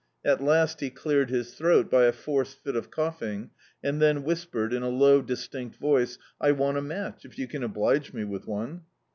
[0.25, 3.51] At last he cleared his throat by a forced £t of coughing,
[3.83, 7.61] and then whispered, in a low distinct voice— "I want a match, if you can
[7.61, 8.81] oblige me with one."